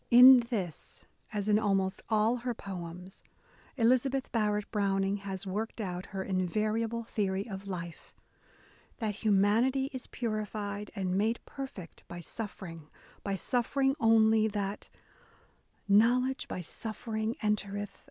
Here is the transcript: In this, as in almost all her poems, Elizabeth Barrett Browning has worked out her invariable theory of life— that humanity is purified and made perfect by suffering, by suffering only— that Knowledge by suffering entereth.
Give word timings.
In 0.09 0.39
this, 0.49 1.05
as 1.31 1.47
in 1.47 1.59
almost 1.59 2.01
all 2.09 2.37
her 2.37 2.55
poems, 2.55 3.23
Elizabeth 3.77 4.31
Barrett 4.31 4.71
Browning 4.71 5.17
has 5.17 5.45
worked 5.45 5.79
out 5.79 6.07
her 6.07 6.23
invariable 6.23 7.03
theory 7.03 7.47
of 7.47 7.67
life— 7.67 8.11
that 8.97 9.17
humanity 9.21 9.91
is 9.93 10.07
purified 10.07 10.89
and 10.95 11.15
made 11.15 11.39
perfect 11.45 12.03
by 12.07 12.19
suffering, 12.19 12.87
by 13.21 13.35
suffering 13.35 13.95
only— 13.99 14.47
that 14.47 14.89
Knowledge 15.87 16.47
by 16.47 16.61
suffering 16.61 17.35
entereth. 17.43 17.99